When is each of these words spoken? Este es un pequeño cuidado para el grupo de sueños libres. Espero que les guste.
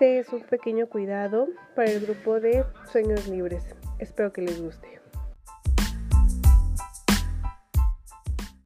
Este 0.00 0.18
es 0.18 0.32
un 0.32 0.40
pequeño 0.40 0.86
cuidado 0.86 1.46
para 1.76 1.90
el 1.90 2.00
grupo 2.00 2.40
de 2.40 2.64
sueños 2.90 3.28
libres. 3.28 3.66
Espero 3.98 4.32
que 4.32 4.40
les 4.40 4.58
guste. 4.58 4.98